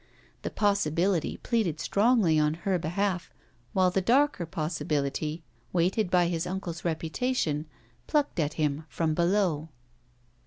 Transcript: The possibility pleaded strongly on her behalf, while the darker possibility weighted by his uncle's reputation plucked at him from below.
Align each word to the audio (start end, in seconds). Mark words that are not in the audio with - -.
The 0.41 0.49
possibility 0.49 1.37
pleaded 1.43 1.79
strongly 1.79 2.39
on 2.39 2.55
her 2.65 2.79
behalf, 2.79 3.31
while 3.71 3.91
the 3.91 4.01
darker 4.01 4.47
possibility 4.47 5.43
weighted 5.71 6.09
by 6.09 6.25
his 6.25 6.47
uncle's 6.47 6.83
reputation 6.83 7.67
plucked 8.07 8.39
at 8.39 8.53
him 8.53 8.85
from 8.89 9.13
below. 9.13 9.69